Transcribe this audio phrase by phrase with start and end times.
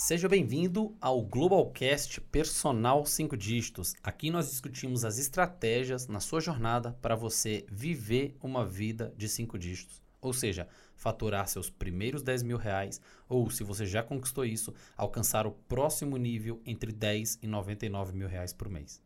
[0.00, 3.96] Seja bem-vindo ao Globalcast Personal 5 Dígitos.
[4.00, 9.58] Aqui nós discutimos as estratégias na sua jornada para você viver uma vida de 5
[9.58, 10.00] dígitos.
[10.20, 15.48] Ou seja, faturar seus primeiros 10 mil reais ou, se você já conquistou isso, alcançar
[15.48, 19.02] o próximo nível entre 10 e 99 mil reais por mês.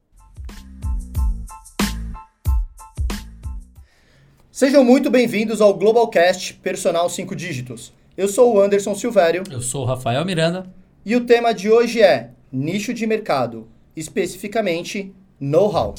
[4.50, 7.95] Sejam muito bem-vindos ao Globalcast Personal 5 Dígitos.
[8.15, 9.43] Eu sou o Anderson Silvério.
[9.51, 10.81] Eu sou o Rafael Miranda.
[11.05, 13.66] E o tema de hoje é nicho de mercado,
[13.97, 15.97] especificamente know-how.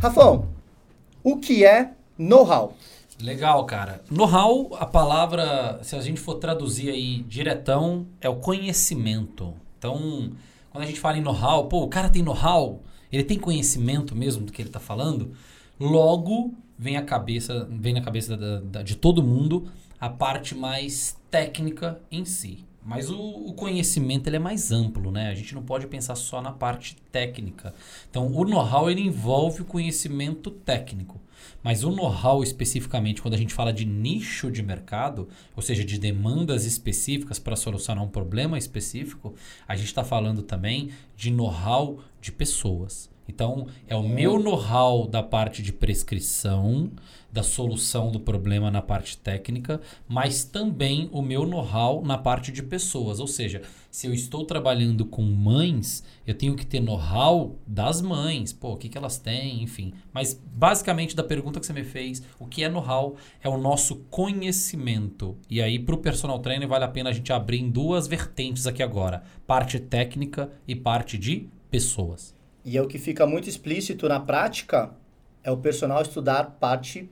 [0.00, 0.48] Rafão,
[1.24, 2.76] o que é know-how?
[3.20, 4.00] Legal, cara.
[4.08, 9.52] Know-how, a palavra, se a gente for traduzir aí diretão, é o conhecimento.
[9.76, 10.30] Então,
[10.70, 12.80] quando a gente fala em know-how, pô, o cara tem know-how,
[13.10, 15.32] ele tem conhecimento mesmo do que ele está falando,
[15.80, 19.68] logo vem a cabeça, vem na cabeça da, da, de todo mundo
[20.00, 22.64] a parte mais técnica em si.
[22.84, 25.28] Mas o, o, conhecimento ele é mais amplo, né?
[25.28, 27.74] A gente não pode pensar só na parte técnica.
[28.08, 31.20] Então, o know-how ele envolve o conhecimento técnico.
[31.62, 35.98] Mas o know-how especificamente, quando a gente fala de nicho de mercado, ou seja, de
[35.98, 39.34] demandas específicas para solucionar um problema específico,
[39.66, 43.10] a gente está falando também de know-how de pessoas.
[43.28, 46.90] Então, é o meu know-how da parte de prescrição,
[47.30, 52.62] da solução do problema na parte técnica, mas também o meu know-how na parte de
[52.62, 53.20] pessoas.
[53.20, 58.52] Ou seja, se eu estou trabalhando com mães, eu tenho que ter know-how das mães.
[58.52, 59.92] Pô, o que, que elas têm, enfim.
[60.12, 63.96] Mas, basicamente, da pergunta que você me fez, o que é know-how é o nosso
[64.10, 65.36] conhecimento.
[65.50, 68.66] E aí, para o personal trainer, vale a pena a gente abrir em duas vertentes
[68.66, 72.37] aqui agora: parte técnica e parte de pessoas.
[72.68, 74.90] E é o que fica muito explícito na prática
[75.42, 77.08] é o personal estudar parte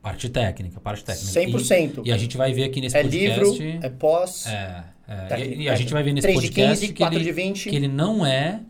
[0.00, 1.40] parte técnica, parte técnica.
[1.58, 2.02] 100%.
[2.04, 3.40] E, e a gente vai ver aqui nesse é podcast...
[3.40, 4.46] É livro, é pós...
[4.46, 7.32] É, é e, e, a gente vai ver nesse podcast de 15, que, ele, de
[7.32, 7.70] 20.
[7.70, 8.60] que ele não é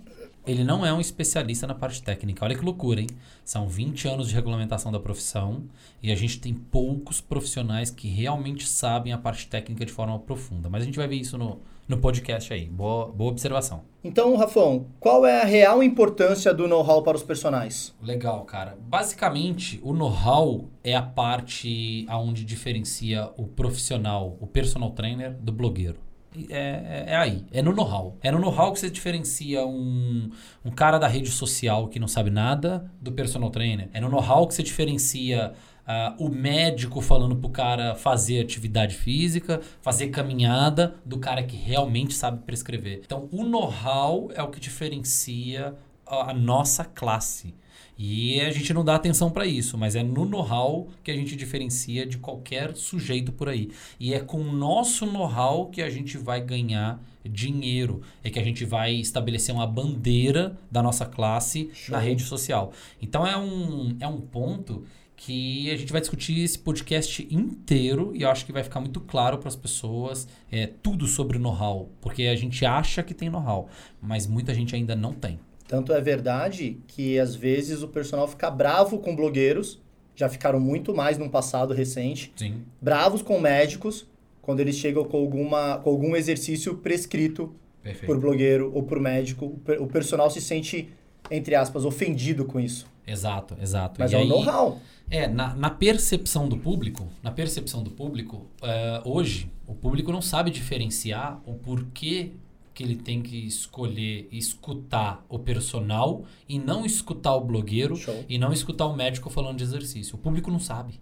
[0.46, 2.44] ele não é um especialista na parte técnica.
[2.44, 3.08] Olha que loucura, hein?
[3.44, 5.64] São 20 anos de regulamentação da profissão
[6.02, 10.70] e a gente tem poucos profissionais que realmente sabem a parte técnica de forma profunda.
[10.70, 12.66] Mas a gente vai ver isso no, no podcast aí.
[12.66, 13.82] Boa, boa observação.
[14.04, 17.92] Então, Rafão, qual é a real importância do know-how para os personagens?
[18.00, 18.78] Legal, cara.
[18.80, 26.05] Basicamente, o know-how é a parte aonde diferencia o profissional, o personal trainer, do blogueiro.
[26.50, 28.16] É, é, é, aí, é no know-how.
[28.22, 30.30] É no know-how que você diferencia um,
[30.64, 33.88] um cara da rede social que não sabe nada do personal trainer.
[33.92, 35.52] É no know-how que você diferencia
[35.86, 42.14] uh, o médico falando pro cara fazer atividade física, fazer caminhada, do cara que realmente
[42.14, 43.00] sabe prescrever.
[43.04, 45.74] Então, o know-how é o que diferencia
[46.06, 47.54] a, a nossa classe.
[47.98, 51.34] E a gente não dá atenção para isso, mas é no know-how que a gente
[51.34, 53.70] diferencia de qualquer sujeito por aí.
[53.98, 58.44] E é com o nosso know-how que a gente vai ganhar dinheiro, é que a
[58.44, 61.94] gente vai estabelecer uma bandeira da nossa classe Show.
[61.94, 62.72] na rede social.
[63.00, 64.84] Então é um, é um ponto
[65.16, 69.00] que a gente vai discutir esse podcast inteiro e eu acho que vai ficar muito
[69.00, 73.68] claro para as pessoas é, tudo sobre know-how, porque a gente acha que tem know-how,
[74.00, 75.40] mas muita gente ainda não tem.
[75.69, 79.81] Tanto é verdade que às vezes o personal fica bravo com blogueiros,
[80.15, 82.62] já ficaram muito mais no passado recente, Sim.
[82.81, 84.06] bravos com médicos,
[84.41, 88.06] quando eles chegam com, alguma, com algum exercício prescrito Perfeito.
[88.06, 89.59] por blogueiro ou por médico.
[89.81, 90.88] O personal se sente,
[91.31, 92.87] entre aspas, ofendido com isso.
[93.04, 93.97] Exato, exato.
[93.98, 94.81] Mas e é o know-how.
[95.10, 100.22] É, na, na, percepção do público, na percepção do público, uh, hoje, o público não
[100.22, 102.33] sabe diferenciar o porquê
[102.76, 108.22] que ele tem que escolher escutar o personal e não escutar o blogueiro Show.
[108.28, 110.14] e não escutar o médico falando de exercício.
[110.14, 111.00] O público não sabe.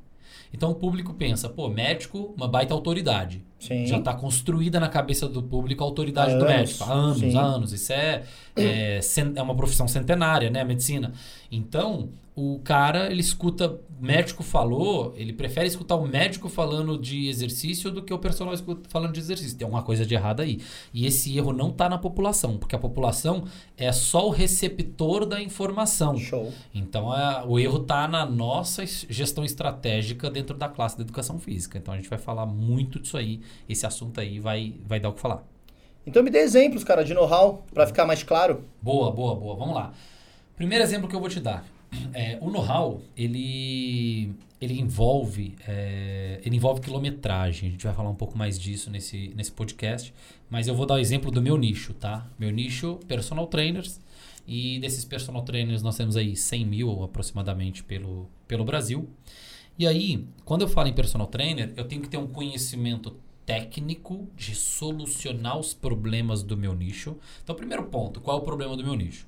[0.52, 3.42] Então o público pensa, pô, médico, uma baita autoridade.
[3.58, 3.86] Sim.
[3.86, 6.56] Já está construída na cabeça do público a autoridade há do anos.
[6.56, 6.84] médico.
[6.84, 7.36] Há anos, Sim.
[7.36, 7.72] há anos.
[7.72, 8.22] Isso é,
[8.56, 9.00] é,
[9.36, 10.60] é uma profissão centenária, né?
[10.60, 11.12] A medicina.
[11.50, 17.92] Então, o cara, ele escuta, médico falou, ele prefere escutar o médico falando de exercício
[17.92, 18.52] do que o personal
[18.88, 19.56] falando de exercício.
[19.56, 20.60] Tem alguma coisa de errado aí.
[20.92, 23.44] E esse erro não está na população, porque a população
[23.76, 26.18] é só o receptor da informação.
[26.18, 26.52] Show.
[26.74, 31.78] Então, é, o erro está na nossa gestão estratégica dentro da classe da educação física.
[31.78, 33.40] Então, a gente vai falar muito disso aí.
[33.68, 35.42] Esse assunto aí vai, vai dar o que falar.
[36.06, 38.64] Então, me dê exemplos, cara, de know-how, para ficar mais claro.
[38.80, 39.56] Boa, boa, boa.
[39.56, 39.92] Vamos lá.
[40.56, 41.64] Primeiro exemplo que eu vou te dar
[42.12, 47.68] é, o know-how, ele, ele envolve é, ele envolve quilometragem.
[47.68, 50.12] A gente vai falar um pouco mais disso nesse, nesse podcast.
[50.50, 52.26] Mas eu vou dar o exemplo do meu nicho, tá?
[52.38, 54.00] Meu nicho, personal trainers.
[54.46, 59.08] E desses personal trainers nós temos aí 100 mil aproximadamente pelo, pelo Brasil.
[59.78, 64.28] E aí, quando eu falo em personal trainer, eu tenho que ter um conhecimento técnico
[64.36, 67.16] de solucionar os problemas do meu nicho.
[67.42, 69.26] Então, primeiro ponto, qual é o problema do meu nicho?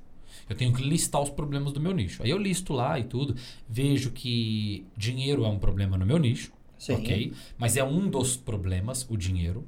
[0.49, 2.23] Eu tenho que listar os problemas do meu nicho.
[2.23, 3.35] Aí eu listo lá e tudo,
[3.67, 6.93] vejo que dinheiro é um problema no meu nicho, Sim.
[6.93, 7.33] ok?
[7.57, 9.65] Mas é um dos problemas, o dinheiro.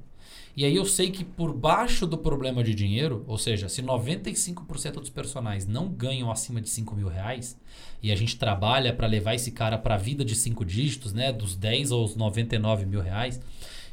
[0.56, 4.94] E aí eu sei que por baixo do problema de dinheiro, ou seja, se 95%
[4.94, 7.58] dos personagens não ganham acima de 5 mil reais,
[8.02, 11.32] e a gente trabalha para levar esse cara para a vida de cinco dígitos, né,
[11.32, 13.40] dos 10 aos 99 mil reais,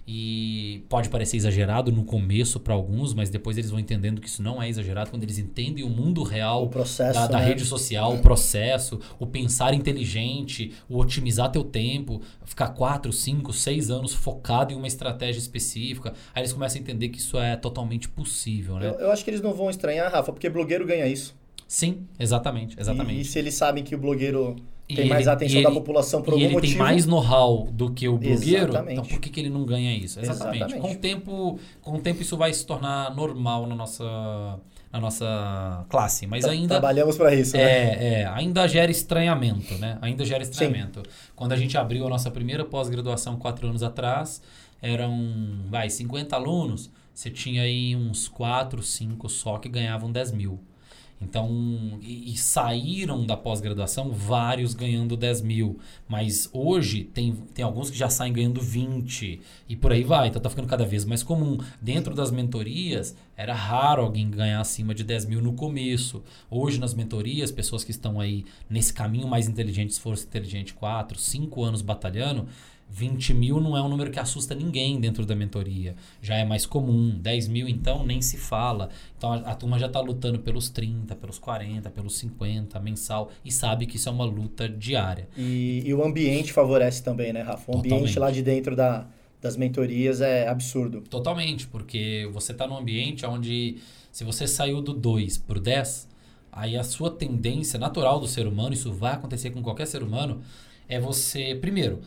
[0.07, 4.41] e pode parecer exagerado no começo para alguns, mas depois eles vão entendendo que isso
[4.41, 7.47] não é exagerado quando eles entendem o mundo real o processo, da, da né?
[7.47, 13.91] rede social, o processo, o pensar inteligente, o otimizar teu tempo, ficar 4, 5, 6
[13.91, 16.15] anos focado em uma estratégia específica.
[16.33, 18.87] Aí eles começam a entender que isso é totalmente possível, né?
[18.87, 21.35] Eu, eu acho que eles não vão estranhar, Rafa, porque blogueiro ganha isso.
[21.67, 23.19] Sim, exatamente, exatamente.
[23.19, 24.55] E, e se eles sabem que o blogueiro
[24.95, 26.73] tem ele, mais atenção ele, da população por algum ele motivo.
[26.75, 28.93] tem mais know-how do que o blogueiro, Exatamente.
[28.93, 30.21] então por que, que ele não ganha isso?
[30.21, 30.57] Exatamente.
[30.59, 30.81] Exatamente.
[30.81, 34.05] Com, o tempo, com o tempo isso vai se tornar normal na nossa,
[34.93, 36.69] na nossa classe, mas ainda...
[36.69, 38.21] Trabalhamos para isso, é, né?
[38.21, 39.99] É, ainda gera estranhamento, né?
[40.01, 41.01] Ainda gera estranhamento.
[41.01, 41.31] Sim.
[41.35, 44.41] Quando a gente abriu a nossa primeira pós-graduação quatro anos atrás,
[44.81, 50.61] eram, vai, 50 alunos, você tinha aí uns 4, 5 só que ganhavam 10 mil.
[51.21, 55.79] Então, e, e saíram da pós-graduação vários ganhando 10 mil.
[56.07, 60.29] Mas hoje tem, tem alguns que já saem ganhando 20 e por aí vai.
[60.29, 61.59] Então tá ficando cada vez mais comum.
[61.81, 66.23] Dentro das mentorias, era raro alguém ganhar acima de 10 mil no começo.
[66.51, 71.63] Hoje, nas mentorias, pessoas que estão aí nesse caminho mais inteligente, esforço inteligente, 4, 5
[71.63, 72.47] anos batalhando
[72.89, 75.95] 20 mil não é um número que assusta ninguém dentro da mentoria.
[76.23, 77.19] Já é mais comum.
[77.21, 78.89] 10 mil, então, nem se fala.
[79.19, 83.51] Então, a, a turma já está lutando pelos 30, pelos 40, pelos 50 mensal e
[83.51, 85.29] sabe que isso é uma luta diária.
[85.37, 87.63] E, e o ambiente favorece também, né, Rafa?
[87.63, 87.93] O Totalmente.
[87.93, 89.07] ambiente lá de dentro da,
[89.43, 91.03] das mentorias é absurdo.
[91.03, 93.79] Totalmente, porque você está num ambiente onde,
[94.13, 96.09] se você saiu do 2 para o 10,
[96.53, 100.41] aí a sua tendência natural do ser humano, isso vai acontecer com qualquer ser humano,
[100.89, 102.01] é você, primeiro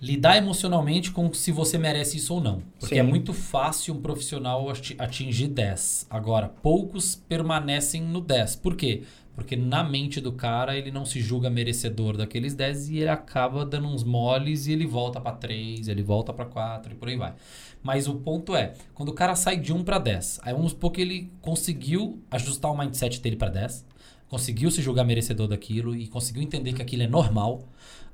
[0.00, 2.62] lidar emocionalmente com se você merece isso ou não.
[2.78, 3.00] Porque Sim.
[3.00, 4.66] é muito fácil um profissional
[4.98, 6.06] atingir 10.
[6.10, 8.56] Agora, poucos permanecem no 10.
[8.56, 9.02] Por quê?
[9.34, 13.66] Porque na mente do cara ele não se julga merecedor daqueles 10 e ele acaba
[13.66, 17.16] dando uns moles e ele volta para 3, ele volta para 4 e por aí
[17.16, 17.34] vai.
[17.82, 20.92] Mas o ponto é, quando o cara sai de 1 para 10, aí vamos supor
[20.92, 23.84] que ele conseguiu ajustar o mindset dele para 10,
[24.34, 27.62] conseguiu se julgar merecedor daquilo e conseguiu entender que aquilo é normal.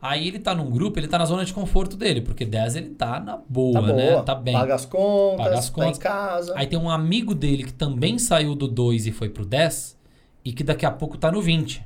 [0.02, 2.90] Aí ele tá num grupo, ele tá na zona de conforto dele, porque 10 ele
[2.90, 3.92] tá na boa, tá né?
[3.92, 4.16] boa.
[4.18, 4.22] né?
[4.22, 4.52] Tá bem.
[4.52, 5.98] Paga as contas, Paga as contas.
[5.98, 6.52] tá em casa.
[6.56, 9.96] Aí tem um amigo dele que também saiu do 2 e foi pro 10
[10.44, 11.82] e que daqui a pouco tá no 20.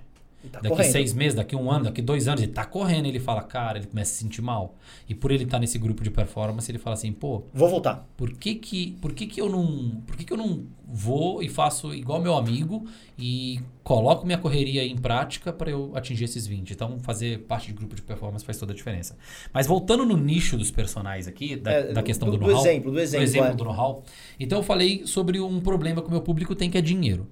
[0.48, 0.92] Tá daqui correndo.
[0.92, 3.86] seis meses, daqui um ano, daqui dois anos, ele tá correndo, ele fala, cara, ele
[3.86, 4.76] começa a se sentir mal.
[5.08, 7.44] E por ele estar tá nesse grupo de performance, ele fala assim, pô.
[7.52, 8.06] Vou voltar.
[8.16, 10.02] Por que que, por que, que eu não.
[10.06, 12.86] Por que, que eu não vou e faço igual meu amigo
[13.18, 16.70] e coloco minha correria em prática para eu atingir esses 20?
[16.70, 19.16] Então, fazer parte de grupo de performance faz toda a diferença.
[19.52, 22.62] Mas voltando no nicho dos personagens aqui, da, é, da questão do, do know-how.
[22.62, 23.26] Do exemplo, do exemplo.
[23.26, 23.54] Do exemplo é.
[23.54, 24.02] do know-how.
[24.38, 27.26] Então, eu falei sobre um problema que o meu público tem, que é dinheiro.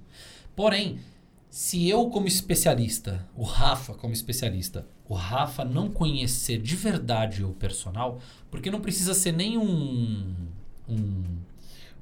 [0.55, 0.99] Porém,
[1.53, 7.51] se eu, como especialista, o Rafa, como especialista, o Rafa não conhecer de verdade o
[7.51, 10.35] personal, porque não precisa ser nem um,
[10.89, 11.25] um,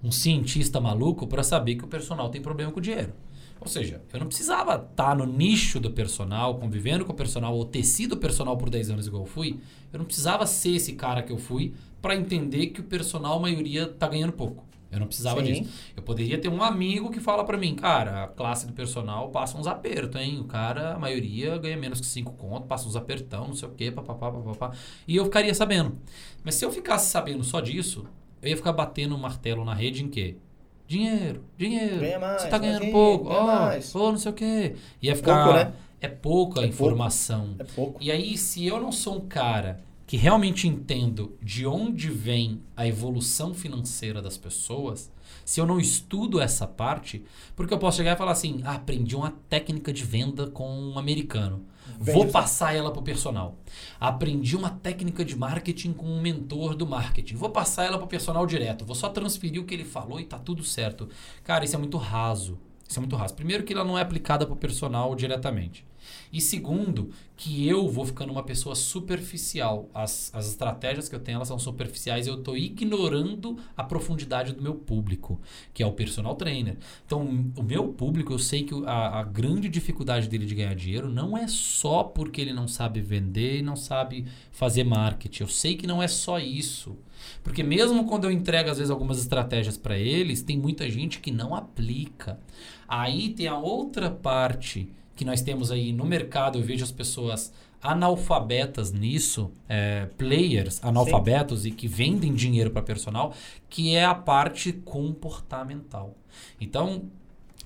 [0.05, 3.13] um cientista maluco para saber que o personal tem problema com dinheiro.
[3.61, 7.53] Ou seja, eu não precisava estar tá no nicho do personal, convivendo com o personal,
[7.53, 9.59] ou ter sido personal por 10 anos igual eu fui.
[9.93, 13.41] Eu não precisava ser esse cara que eu fui para entender que o personal, a
[13.41, 14.70] maioria, está ganhando pouco.
[14.91, 15.53] Eu não precisava Sim.
[15.53, 15.71] disso.
[15.97, 19.57] Eu poderia ter um amigo que fala para mim, cara, a classe do personal passa
[19.57, 20.41] uns apertos, hein?
[20.41, 23.73] O cara, a maioria, ganha menos que 5 conto, passa uns apertão, não sei o
[23.73, 24.73] quê, papapá, papapá.
[25.07, 25.97] E eu ficaria sabendo.
[26.43, 28.05] Mas se eu ficasse sabendo só disso,
[28.43, 30.37] eu ia ficar batendo o um martelo na rede em quê?
[30.89, 32.01] Dinheiro, dinheiro.
[32.01, 34.75] Ganha mais, você tá ganhando ganha, pouco, ó, oh, oh, não sei o quê.
[35.01, 35.45] Ia ficar.
[35.45, 35.73] Pouco, né?
[36.01, 37.55] É pouca é informação.
[37.57, 37.63] Pouco.
[37.63, 38.03] É pouco.
[38.03, 39.81] E aí, se eu não sou um cara
[40.11, 45.09] que realmente entendo de onde vem a evolução financeira das pessoas,
[45.45, 47.25] se eu não estudo essa parte,
[47.55, 50.99] porque eu posso chegar e falar assim: ah, aprendi uma técnica de venda com um
[50.99, 51.65] americano.
[51.97, 53.57] Vou passar ela para o personal.
[54.01, 57.37] Aprendi uma técnica de marketing com um mentor do marketing.
[57.37, 58.85] Vou passar ela para o personal direto.
[58.85, 61.09] Vou só transferir o que ele falou e tá tudo certo.
[61.45, 62.59] Cara, isso é muito raso.
[62.89, 63.35] Isso é muito raso.
[63.35, 65.89] Primeiro que ela não é aplicada para o personal diretamente.
[66.33, 69.89] E segundo, que eu vou ficando uma pessoa superficial.
[69.95, 74.53] As, as estratégias que eu tenho, elas são superficiais e eu estou ignorando a profundidade
[74.53, 75.41] do meu público,
[75.73, 76.77] que é o personal trainer.
[77.07, 77.23] Então,
[77.57, 81.35] o meu público, eu sei que a, a grande dificuldade dele de ganhar dinheiro não
[81.35, 85.45] é só porque ele não sabe vender e não sabe fazer marketing.
[85.45, 86.95] Eu sei que não é só isso.
[87.43, 91.31] Porque mesmo quando eu entrego, às vezes, algumas estratégias para eles, tem muita gente que
[91.31, 92.39] não aplica.
[92.87, 94.91] Aí tem a outra parte
[95.21, 101.61] que nós temos aí no mercado, eu vejo as pessoas analfabetas nisso, é, players analfabetos
[101.61, 101.69] Sim.
[101.69, 103.35] e que vendem dinheiro para personal,
[103.69, 106.17] que é a parte comportamental.
[106.59, 107.03] Então,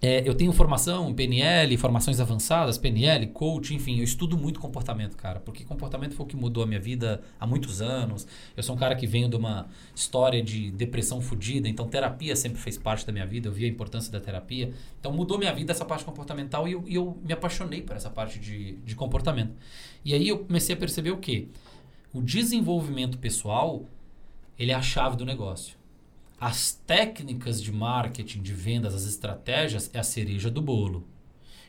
[0.06, 5.16] é, eu tenho formação em PNL, formações avançadas, PNL, coach, enfim, eu estudo muito comportamento,
[5.16, 8.26] cara, porque comportamento foi o que mudou a minha vida há muitos anos.
[8.54, 12.60] Eu sou um cara que venho de uma história de depressão fodida, então terapia sempre
[12.60, 14.74] fez parte da minha vida, eu vi a importância da terapia.
[15.00, 18.10] Então mudou minha vida essa parte comportamental e eu, e eu me apaixonei por essa
[18.10, 19.54] parte de, de comportamento.
[20.04, 21.48] E aí eu comecei a perceber o quê?
[22.12, 23.86] O desenvolvimento pessoal,
[24.58, 25.82] ele é a chave do negócio.
[26.46, 31.08] As técnicas de marketing, de vendas, as estratégias é a cereja do bolo.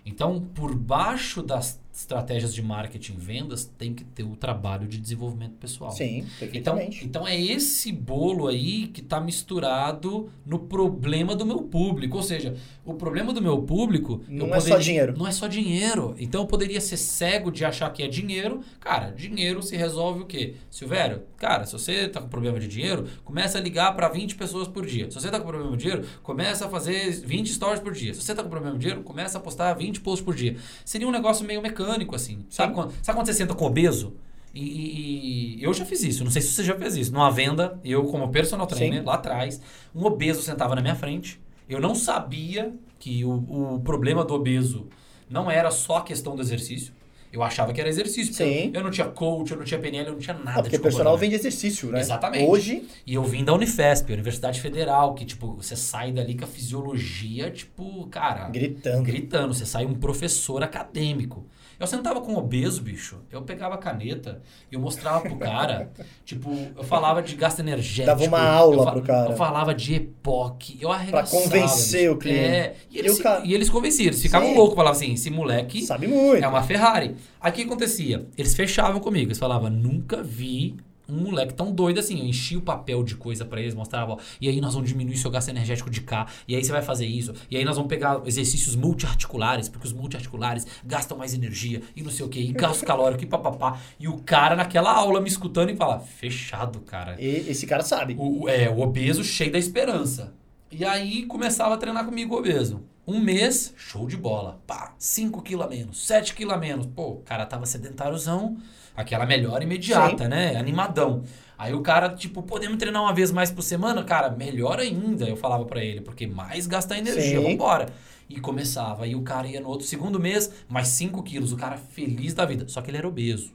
[0.05, 5.53] Então, por baixo das estratégias de marketing vendas, tem que ter o trabalho de desenvolvimento
[5.53, 5.91] pessoal.
[5.91, 7.05] Sim, perfeitamente.
[7.05, 12.17] Então, então é esse bolo aí que está misturado no problema do meu público.
[12.17, 14.21] Ou seja, o problema do meu público...
[14.27, 15.17] Não é só dinheiro.
[15.17, 16.13] Não é só dinheiro.
[16.19, 18.59] Então eu poderia ser cego de achar que é dinheiro.
[18.81, 20.55] Cara, dinheiro se resolve o quê?
[20.69, 24.67] Silvério, cara, se você está com problema de dinheiro, começa a ligar para 20 pessoas
[24.67, 25.09] por dia.
[25.09, 28.13] Se você está com problema de dinheiro, começa a fazer 20 stories por dia.
[28.13, 30.57] Se você está com problema de dinheiro, começa a postar 20 posts por dia.
[30.83, 32.45] Seria um negócio meio mecânico mecânico, assim.
[32.49, 34.15] Sabe quando, sabe quando você senta com obeso?
[34.53, 37.11] E, e, eu já fiz isso, não sei se você já fez isso.
[37.11, 39.05] Numa venda, eu, como personal trainer, Sim.
[39.05, 39.61] lá atrás,
[39.93, 41.39] um obeso sentava na minha frente.
[41.67, 44.87] Eu não sabia que o, o problema do obeso
[45.29, 46.93] não era só a questão do exercício.
[47.33, 48.33] Eu achava que era exercício.
[48.33, 48.71] Sim.
[48.73, 50.59] Eu, não tinha coach, eu não tinha PNL, eu não tinha nada.
[50.59, 51.99] Ah, porque personal vem de exercício, né?
[51.99, 52.49] Exatamente.
[52.49, 52.87] Hoje.
[53.05, 57.51] E eu vim da Unifesp, Universidade Federal, que, tipo, você sai dali com a fisiologia,
[57.51, 58.47] tipo, cara.
[58.47, 59.03] Gritando.
[59.03, 59.53] Gritando.
[59.53, 61.45] Você sai um professor acadêmico.
[61.79, 63.19] Eu sentava com um obeso, bicho.
[63.31, 64.41] Eu pegava a caneta
[64.71, 65.91] e eu mostrava pro cara.
[66.25, 68.05] tipo, eu falava de gasto energético.
[68.05, 69.31] Dava uma aula pro cara.
[69.31, 70.77] Eu falava de EPOC.
[70.81, 71.27] Eu arregaçava.
[71.27, 72.13] Pra convencer bicho.
[72.13, 72.39] o cliente.
[72.39, 73.41] É, e, eles, cara...
[73.45, 74.07] e eles convenciam.
[74.07, 74.55] Eles ficavam Sim.
[74.55, 74.75] loucos.
[74.75, 75.85] Falavam assim, esse moleque...
[75.85, 76.43] Sabe muito.
[76.43, 77.15] É uma Ferrari.
[77.41, 78.25] Aí o que acontecia?
[78.37, 79.27] Eles fechavam comigo.
[79.27, 80.75] Eles falavam, nunca vi
[81.07, 82.19] um moleque tão doido assim.
[82.19, 85.17] Eu enchi o papel de coisa para eles, mostrava, ó, e aí nós vamos diminuir
[85.17, 87.89] seu gasto energético de cá, e aí você vai fazer isso, e aí nós vamos
[87.89, 92.51] pegar exercícios multiarticulares, porque os multiarticulares gastam mais energia, e não sei o que, e
[92.51, 93.79] gasto calórico, e papapá.
[93.99, 97.15] E o cara naquela aula me escutando e fala, fechado, cara.
[97.19, 98.15] E esse cara sabe.
[98.17, 100.33] O, é, o obeso cheio da esperança.
[100.71, 102.83] E aí começava a treinar comigo o obeso.
[103.07, 104.59] Um mês, show de bola.
[104.65, 106.87] Pá, 5 quilos a menos, 7 quilos a menos.
[106.87, 108.57] Pô, o cara tava sedentáriozão
[108.95, 110.29] aquela melhora imediata, Sim.
[110.29, 110.55] né?
[110.55, 111.23] Animadão.
[111.57, 114.03] Aí o cara, tipo, podemos treinar uma vez mais por semana?
[114.03, 117.43] Cara, melhor ainda, eu falava para ele, porque mais gasta energia, Sim.
[117.43, 117.87] vambora.
[118.29, 119.03] E começava.
[119.03, 121.53] Aí o cara ia no outro segundo mês, mais 5 quilos.
[121.53, 122.67] O cara feliz da vida.
[122.67, 123.53] Só que ele era obeso.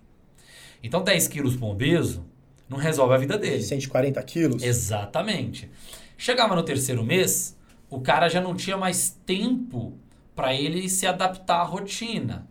[0.83, 2.25] Então 10 quilos um obeso
[2.69, 3.63] não resolve a vida dele.
[3.63, 4.63] 140 quilos?
[4.63, 5.69] Exatamente.
[6.17, 7.57] Chegava no terceiro mês,
[7.91, 9.99] o cara já não tinha mais tempo
[10.37, 12.47] para ele se adaptar à rotina.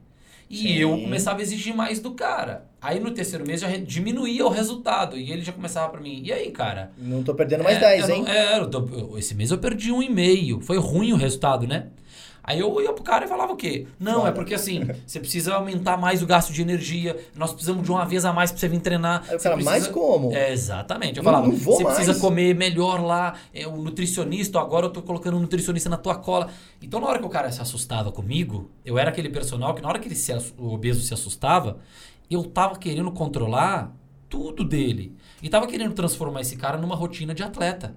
[0.50, 0.74] E Sim.
[0.75, 2.65] eu começava a exigir mais do cara.
[2.82, 5.18] Aí no terceiro mês já diminuía o resultado.
[5.18, 6.91] E ele já começava para mim, e aí, cara?
[6.98, 8.24] Não tô perdendo mais é, 10, hein?
[8.24, 10.60] Não, é, tô, esse mês eu perdi um e meio.
[10.62, 11.88] Foi ruim o resultado, né?
[12.43, 13.88] Aí eu ia pro cara e falava o quê?
[14.00, 14.29] Não, Fora.
[14.29, 18.05] é porque assim, você precisa aumentar mais o gasto de energia, nós precisamos de uma
[18.05, 19.24] vez a mais pra você vir treinar.
[19.29, 19.69] Aí o cara, precisa...
[19.69, 20.34] mais como?
[20.34, 21.17] É, exatamente.
[21.17, 21.98] Eu não, falava, não você mais.
[21.98, 26.15] precisa comer melhor lá, é, o nutricionista, agora eu tô colocando um nutricionista na tua
[26.15, 26.50] cola.
[26.81, 29.89] Então na hora que o cara se assustava comigo, eu era aquele personal que na
[29.89, 31.77] hora que ele se, o obeso se assustava,
[32.29, 33.93] eu tava querendo controlar
[34.29, 35.15] tudo dele.
[35.41, 37.96] E tava querendo transformar esse cara numa rotina de atleta.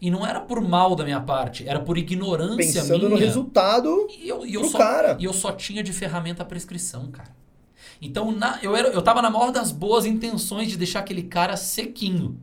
[0.00, 3.10] E não era por mal da minha parte, era por ignorância Pensando minha.
[3.10, 5.16] no resultado e eu, e eu só, cara.
[5.18, 7.34] E eu só tinha de ferramenta a prescrição, cara.
[8.00, 11.56] Então na, eu, era, eu tava na maior das boas intenções de deixar aquele cara
[11.56, 12.38] sequinho.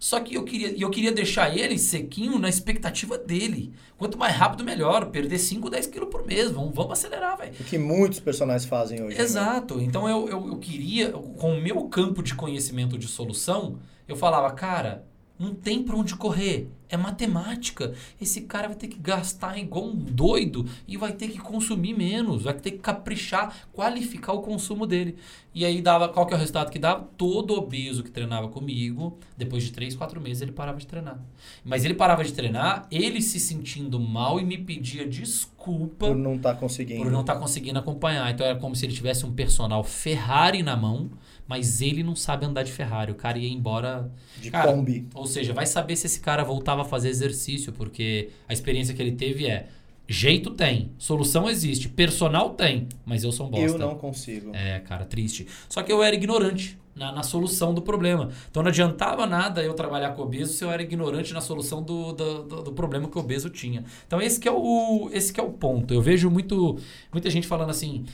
[0.00, 3.70] Só que eu queria, eu queria deixar ele sequinho na expectativa dele.
[3.98, 5.10] Quanto mais rápido, melhor.
[5.10, 6.50] Perder 5, 10 quilos por mês.
[6.50, 7.52] Vamos, vamos acelerar, velho.
[7.60, 9.18] O que muitos personagens fazem hoje.
[9.18, 9.22] Né?
[9.22, 9.76] Exato.
[9.76, 9.84] Né?
[9.84, 13.78] Então eu, eu, eu queria, com o meu campo de conhecimento de solução,
[14.08, 15.04] eu falava, cara,
[15.40, 17.94] não tem para onde correr É matemática.
[18.20, 22.42] Esse cara vai ter que gastar igual um doido e vai ter que consumir menos,
[22.42, 25.16] vai ter que caprichar, qualificar o consumo dele.
[25.54, 27.08] E aí dava, qual que é o resultado que dava?
[27.16, 31.18] Todo obeso que treinava comigo, depois de 3, 4 meses ele parava de treinar.
[31.64, 36.34] Mas ele parava de treinar, ele se sentindo mal e me pedia desculpa por não
[36.36, 37.02] estar tá conseguindo.
[37.02, 38.30] Por não estar tá conseguindo acompanhar.
[38.30, 41.10] Então era como se ele tivesse um personal Ferrari na mão,
[41.50, 43.10] mas ele não sabe andar de Ferrari.
[43.10, 44.08] O cara ia embora
[44.40, 45.08] de cara, Kombi.
[45.12, 49.02] Ou seja, vai saber se esse cara voltava a fazer exercício, porque a experiência que
[49.02, 49.66] ele teve é
[50.06, 53.66] Jeito tem, solução existe, personal tem, mas eu sou um bosta.
[53.66, 54.52] Eu não consigo.
[54.54, 55.48] É, cara, triste.
[55.68, 58.28] Só que eu era ignorante na, na solução do problema.
[58.48, 62.12] Então não adiantava nada eu trabalhar com obeso se eu era ignorante na solução do,
[62.12, 63.82] do, do, do problema que o obeso tinha.
[64.06, 65.92] Então esse que é o, esse que é o ponto.
[65.92, 66.78] Eu vejo muito,
[67.12, 68.04] muita gente falando assim,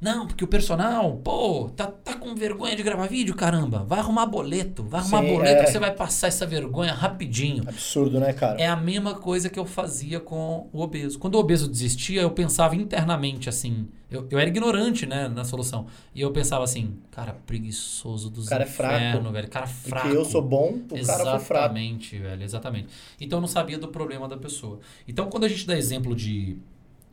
[0.00, 3.84] não, porque o personal, pô, tá, tá com vergonha de gravar vídeo, caramba.
[3.86, 4.82] Vai arrumar boleto.
[4.82, 5.64] Vai arrumar Sim, boleto é...
[5.64, 7.64] que você vai passar essa vergonha rapidinho.
[7.68, 8.58] Absurdo, né, cara?
[8.58, 11.18] É a mesma coisa que eu fazia com o obeso.
[11.18, 13.88] Quando o obeso desistia, eu pensava internamente assim.
[14.10, 15.86] Eu, eu era ignorante, né, na solução.
[16.14, 19.32] E eu pensava assim, cara, preguiçoso dos cara inferno, é fraco.
[19.32, 19.48] velho.
[19.48, 20.06] Cara fraco.
[20.06, 21.64] Porque eu sou bom, o exatamente, cara foi fraco.
[21.64, 22.88] Exatamente, velho, exatamente.
[23.20, 24.80] Então eu não sabia do problema da pessoa.
[25.06, 26.58] Então quando a gente dá exemplo de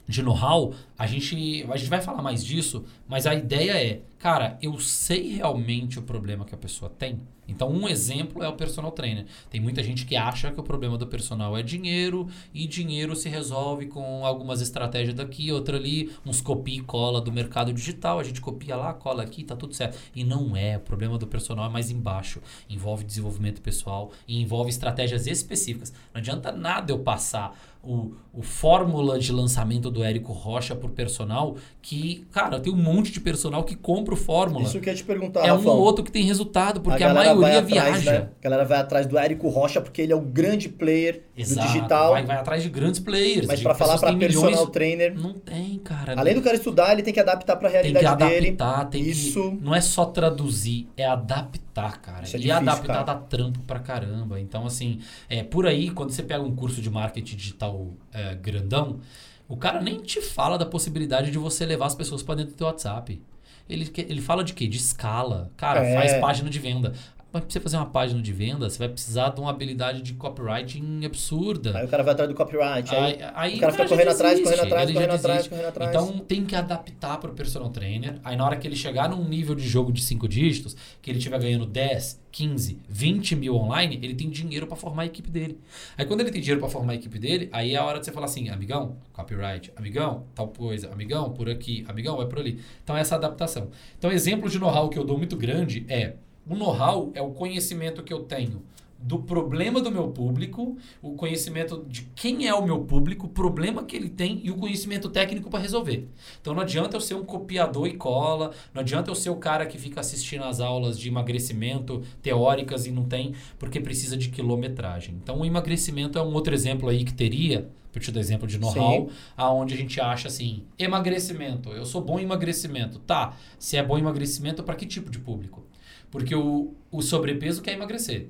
[0.08, 4.58] de know-how, a gente, a gente vai falar mais disso, mas a ideia é, cara,
[4.62, 7.20] eu sei realmente o problema que a pessoa tem.
[7.48, 9.26] Então, um exemplo é o personal trainer.
[9.50, 13.30] Tem muita gente que acha que o problema do personal é dinheiro e dinheiro se
[13.30, 18.20] resolve com algumas estratégias daqui, outra ali, uns copia e cola do mercado digital.
[18.20, 19.98] A gente copia lá, cola aqui, tá tudo certo.
[20.14, 20.76] E não é.
[20.76, 22.42] O problema do personal é mais embaixo.
[22.70, 25.94] Envolve desenvolvimento pessoal e envolve estratégias específicas.
[26.14, 31.56] Não adianta nada eu passar o, o fórmula de lançamento do Érico Rocha por personal,
[31.82, 34.64] que, cara, tem um monte de personal que compra o fórmula.
[34.64, 37.10] Isso que eu ia te perguntar, É um ou outro que tem resultado, porque a,
[37.10, 38.12] a maioria atrás, viaja.
[38.12, 38.30] Né?
[38.40, 41.68] A galera vai atrás do Érico Rocha porque ele é o grande player Exato.
[41.68, 42.12] do digital.
[42.12, 43.48] Vai, vai atrás de grandes players.
[43.48, 45.20] Mas para falar para personal milhões, trainer...
[45.20, 46.14] Não tem, cara.
[46.16, 49.04] Além do cara estudar, ele tem que adaptar para a realidade tem que adaptar, dele.
[49.04, 49.52] Tem Isso...
[49.52, 52.24] que, não é só traduzir, é adaptar, cara.
[52.24, 53.04] Isso é e difícil, adaptar cara.
[53.04, 54.40] dá trampo pra caramba.
[54.40, 59.00] Então, assim, é, por aí, quando você pega um curso de marketing digital é, grandão,
[59.48, 62.58] o cara nem te fala da possibilidade de você levar as pessoas para dentro do
[62.58, 63.22] teu WhatsApp.
[63.70, 64.68] Ele, ele fala de quê?
[64.68, 65.52] De escala.
[65.58, 65.94] Cara, é.
[65.94, 66.94] faz página de venda.
[67.32, 70.14] Mas pra você fazer uma página de venda, você vai precisar de uma habilidade de
[70.14, 71.78] copywriting absurda.
[71.78, 72.96] Aí o cara vai atrás do copyright.
[72.96, 75.90] Aí, aí, aí o cara fica correndo atrás, correndo atrás, correndo atrás, correndo atrás.
[75.90, 78.20] Então tem que adaptar para o personal trainer.
[78.24, 81.18] Aí na hora que ele chegar num nível de jogo de cinco dígitos, que ele
[81.18, 85.60] estiver ganhando 10, 15, 20 mil online, ele tem dinheiro para formar a equipe dele.
[85.98, 88.06] Aí quando ele tem dinheiro para formar a equipe dele, aí é a hora de
[88.06, 92.60] você falar assim, amigão, copyright, amigão, tal coisa, amigão, por aqui, amigão, é por ali.
[92.84, 93.70] Então essa adaptação.
[93.98, 96.14] Então exemplo de know-how que eu dou muito grande é
[96.50, 98.62] o know-how é o conhecimento que eu tenho
[99.00, 103.84] do problema do meu público, o conhecimento de quem é o meu público, o problema
[103.84, 106.08] que ele tem e o conhecimento técnico para resolver.
[106.42, 109.66] Então não adianta eu ser um copiador e cola, não adianta eu ser o cara
[109.66, 115.16] que fica assistindo as aulas de emagrecimento teóricas e não tem, porque precisa de quilometragem.
[115.22, 118.58] Então o emagrecimento é um outro exemplo aí que teria, para te dar exemplo de
[118.58, 123.00] know-how, aonde a gente acha assim, emagrecimento, eu sou bom em emagrecimento.
[123.00, 125.67] Tá, se é bom em emagrecimento, para que tipo de público?
[126.12, 128.30] Porque o, o sobrepeso quer emagrecer.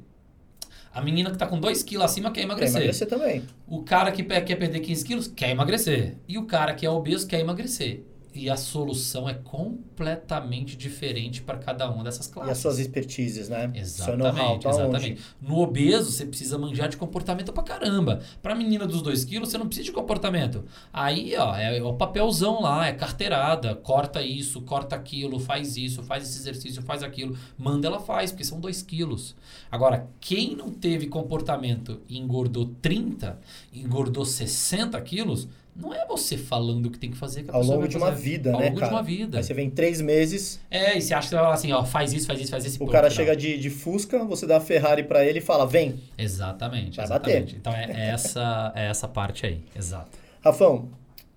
[0.93, 2.73] A menina que está com 2 quilos acima quer emagrecer.
[2.73, 3.43] Quer emagrecer também.
[3.67, 6.15] O cara que quer perder 15 quilos quer emagrecer.
[6.27, 8.03] E o cara que é obeso quer emagrecer
[8.37, 12.49] e a solução é completamente diferente para cada uma dessas classes.
[12.49, 13.71] E as suas expertises, né?
[13.73, 15.11] Exatamente, tá exatamente.
[15.13, 15.21] Onde?
[15.41, 18.21] No obeso, você precisa manjar de comportamento pra caramba.
[18.41, 20.63] Pra menina dos 2 quilos, você não precisa de comportamento.
[20.93, 23.75] Aí, ó, é, é, o papelzão lá, é carteirada.
[23.75, 27.35] Corta isso, corta aquilo, faz isso, faz esse exercício, faz aquilo.
[27.57, 29.35] Manda, ela faz, porque são 2 quilos.
[29.71, 33.39] Agora, quem não teve comportamento e engordou 30,
[33.73, 35.47] engordou 60 quilos
[35.79, 37.97] não é você falando o que tem que fazer que a Ao longo vai de
[37.97, 38.89] uma vida, Ao né, longo cara?
[38.89, 39.37] de uma vida.
[39.37, 40.59] Aí você vem três meses...
[40.71, 42.83] É, e você acha que vai falar assim, ó, faz isso, faz isso, faz isso.
[42.83, 45.99] O cara chega de, de Fusca, você dá a Ferrari para ele e fala, vem.
[46.17, 47.55] Exatamente, vai exatamente.
[47.55, 47.57] Bater.
[47.57, 50.17] Então é, é, essa, é essa parte aí, exato.
[50.41, 50.89] Rafão,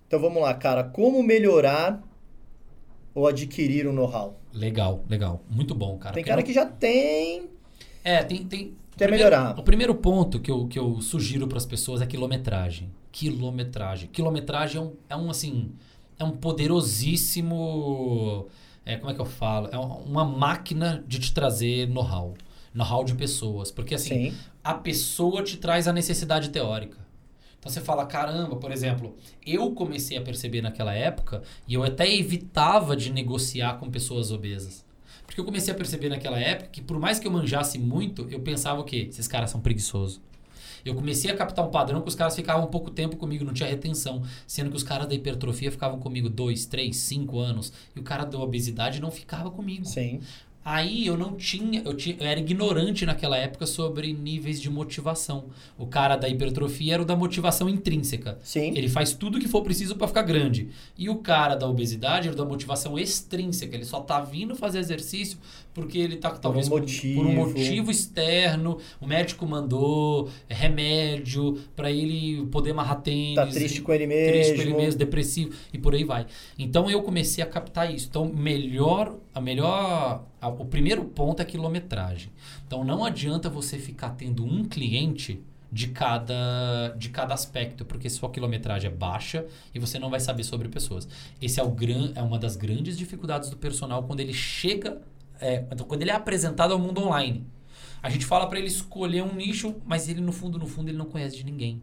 [0.07, 0.83] então vamos lá, cara.
[0.83, 2.01] Como melhorar
[3.13, 4.39] ou adquirir um know-how?
[4.51, 5.43] Legal, legal.
[5.49, 6.15] Muito bom, cara.
[6.15, 7.49] Tem cara que já tem...
[8.03, 8.43] É, tem...
[8.43, 8.80] tem...
[9.01, 9.59] Quer primeiro, melhorar.
[9.59, 14.09] O primeiro ponto que eu, que eu sugiro para as pessoas é quilometragem quilometragem.
[14.09, 15.71] Quilometragem é um, é um assim,
[16.17, 18.47] é um poderosíssimo,
[18.85, 19.69] é, como é que eu falo?
[19.71, 22.33] É uma máquina de te trazer know-how.
[22.73, 23.69] Know-how de pessoas.
[23.69, 24.37] Porque assim, Sim.
[24.63, 26.97] a pessoa te traz a necessidade teórica.
[27.59, 32.11] Então você fala, caramba, por exemplo, eu comecei a perceber naquela época e eu até
[32.11, 34.83] evitava de negociar com pessoas obesas.
[35.31, 38.41] Porque eu comecei a perceber naquela época que por mais que eu manjasse muito, eu
[38.41, 39.07] pensava o quê?
[39.09, 40.19] Esses caras são preguiçosos.
[40.83, 43.69] Eu comecei a captar um padrão que os caras ficavam pouco tempo comigo, não tinha
[43.69, 44.23] retenção.
[44.45, 47.71] Sendo que os caras da hipertrofia ficavam comigo dois, três, cinco anos.
[47.95, 49.85] E o cara da obesidade não ficava comigo.
[49.85, 50.19] Sim.
[50.63, 55.45] Aí eu não tinha eu, tinha, eu era ignorante naquela época sobre níveis de motivação.
[55.77, 58.37] O cara da hipertrofia era o da motivação intrínseca.
[58.43, 58.73] Sim.
[58.75, 60.69] Ele faz tudo o que for preciso para ficar grande.
[60.97, 63.75] E o cara da obesidade era o da motivação extrínseca.
[63.75, 65.39] Ele só tá vindo fazer exercício
[65.73, 68.77] porque ele tá talvez por um motivo, por um motivo externo.
[68.99, 73.35] O médico mandou remédio para ele poder amarrar tênis.
[73.35, 74.33] Tá triste com ele mesmo.
[74.33, 76.27] Triste com ele mesmo, depressivo e por aí vai.
[76.59, 78.07] Então eu comecei a captar isso.
[78.09, 82.31] Então melhor a melhor o primeiro ponto é a quilometragem.
[82.65, 85.41] Então não adianta você ficar tendo um cliente
[85.71, 90.43] de cada, de cada aspecto, porque sua quilometragem é baixa e você não vai saber
[90.43, 91.07] sobre pessoas.
[91.41, 95.01] Esse é, o gran, é uma das grandes dificuldades do personal quando ele chega,
[95.39, 97.45] é, quando ele é apresentado ao mundo online.
[98.03, 100.97] A gente fala para ele escolher um nicho, mas ele no fundo, no fundo, ele
[100.97, 101.81] não conhece de ninguém.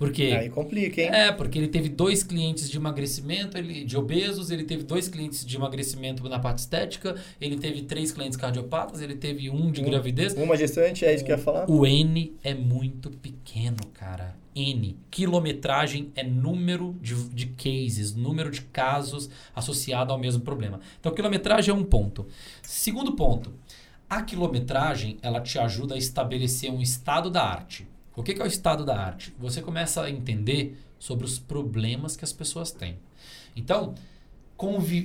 [0.00, 1.10] Porque, Aí complica, hein?
[1.12, 5.44] É, porque ele teve dois clientes de emagrecimento, ele, de obesos, ele teve dois clientes
[5.44, 9.84] de emagrecimento na parte estética, ele teve três clientes cardiopatas, ele teve um de um,
[9.84, 10.32] gravidez.
[10.32, 11.70] Uma gestante, é isso que eu ia falar?
[11.70, 14.34] O N é muito pequeno, cara.
[14.56, 14.96] N.
[15.10, 20.80] Quilometragem é número de, de cases, número de casos associado ao mesmo problema.
[20.98, 22.26] Então, quilometragem é um ponto.
[22.62, 23.52] Segundo ponto,
[24.08, 27.86] a quilometragem ela te ajuda a estabelecer um estado da arte.
[28.20, 29.34] O que é o estado da arte?
[29.38, 32.98] Você começa a entender sobre os problemas que as pessoas têm.
[33.56, 33.94] Então,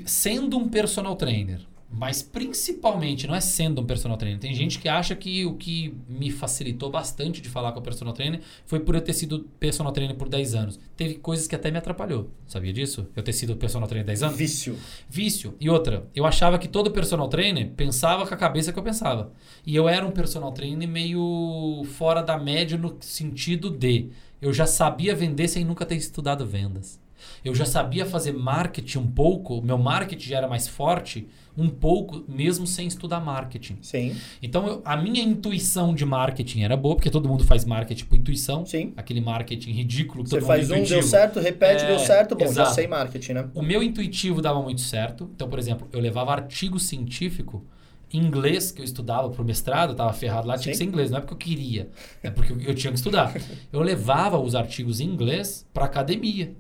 [0.06, 4.40] sendo um personal trainer, mas principalmente, não é sendo um personal trainer.
[4.40, 8.14] Tem gente que acha que o que me facilitou bastante de falar com o personal
[8.14, 10.80] trainer foi por eu ter sido personal trainer por 10 anos.
[10.98, 12.30] Teve coisas que até me atrapalhou.
[12.48, 13.08] Sabia disso?
[13.16, 14.38] Eu ter sido personal trainer 10 anos?
[14.38, 14.78] Vício.
[15.10, 15.56] Vício.
[15.60, 19.32] E outra, eu achava que todo personal trainer pensava com a cabeça que eu pensava.
[19.66, 24.10] E eu era um personal trainer meio fora da média no sentido de
[24.42, 27.00] eu já sabia vender sem nunca ter estudado vendas.
[27.44, 32.24] Eu já sabia fazer marketing um pouco, meu marketing já era mais forte um pouco,
[32.28, 33.78] mesmo sem estudar marketing.
[33.82, 34.16] Sim.
[34.42, 38.18] Então, eu, a minha intuição de marketing era boa, porque todo mundo faz marketing por
[38.18, 38.66] intuição.
[38.66, 38.94] Sim.
[38.98, 42.36] Aquele marketing ridículo que Você todo faz mundo um, deu certo, repete, é, deu certo,
[42.36, 42.70] bom, exato.
[42.70, 43.50] já sei marketing, né?
[43.54, 45.30] O meu intuitivo dava muito certo.
[45.34, 47.66] Então, por exemplo, eu levava artigo científico
[48.14, 51.18] inglês que eu estudava para o mestrado, estava ferrado lá, tinha que ser inglês, não
[51.18, 51.90] é porque eu queria,
[52.24, 53.34] é porque eu tinha que estudar.
[53.72, 56.54] Eu levava os artigos em inglês para academia.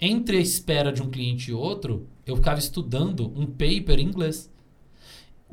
[0.00, 4.50] Entre a espera de um cliente e outro, eu ficava estudando um paper em inglês.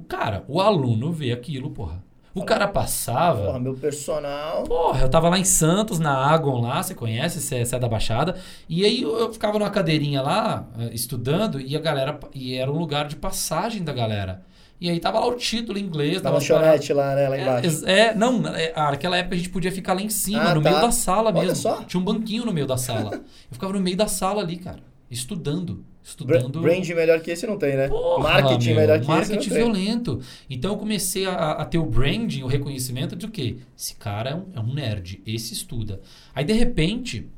[0.08, 2.04] Cara, o aluno vê aquilo, porra.
[2.34, 3.46] O cara passava.
[3.48, 4.64] Porra, meu personal.
[4.64, 8.40] Porra, eu tava lá em Santos, na Agon lá, você conhece, você é da Baixada.
[8.70, 12.20] E aí eu ficava numa cadeirinha lá, eh, estudando, e a galera.
[12.36, 14.44] E era um lugar de passagem da galera.
[14.80, 16.22] E aí tava lá o título em inglês.
[16.22, 17.28] Na lanchonete lá, né?
[17.28, 17.86] Lá embaixo.
[17.86, 20.62] É, é não, é, naquela época a gente podia ficar lá em cima, ah, no
[20.62, 20.70] tá.
[20.70, 21.48] meio da sala mesmo.
[21.48, 21.84] Olha só.
[21.84, 23.16] Tinha um banquinho no meio da sala.
[23.16, 25.84] eu ficava no meio da sala ali, cara, estudando.
[26.08, 26.62] Estudando.
[26.62, 27.90] Brand melhor que esse não tem, né?
[27.90, 29.50] Porra, marketing meu, melhor que marketing esse.
[29.50, 30.22] Marketing violento.
[30.50, 33.58] Então eu comecei a, a, ter o branding, o reconhecimento de o quê?
[33.78, 36.00] Esse cara é um, é um nerd, esse estuda.
[36.34, 37.30] Aí de repente,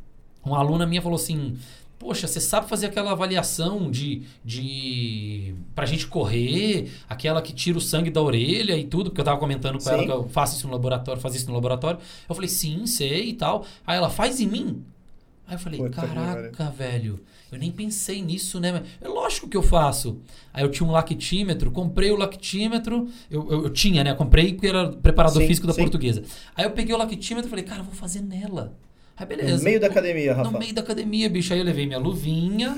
[0.46, 1.58] uma aluna minha falou assim:
[2.00, 5.54] Poxa, você sabe fazer aquela avaliação de, de.
[5.76, 9.38] pra gente correr, aquela que tira o sangue da orelha e tudo, porque eu tava
[9.38, 9.90] comentando com sim.
[9.90, 12.00] ela que eu faço isso no laboratório, faz isso no laboratório.
[12.28, 13.66] Eu falei, sim, sei e tal.
[13.86, 14.82] Aí ela, faz em mim.
[15.46, 17.20] Aí eu falei, Puta caraca, velho,
[17.52, 18.82] eu nem pensei nisso, né?
[19.02, 20.20] É lógico que eu faço.
[20.54, 24.14] Aí eu tinha um lactímetro, comprei o lactímetro, eu, eu, eu tinha, né?
[24.14, 25.82] Comprei porque era preparador sim, físico da sim.
[25.82, 26.24] portuguesa.
[26.56, 28.74] Aí eu peguei o lactímetro e falei, cara, vou fazer nela.
[29.20, 29.58] Aí beleza.
[29.58, 30.50] No meio da academia, Rafa.
[30.50, 31.52] No meio da academia, bicho.
[31.54, 32.78] Aí eu levei minha luvinha,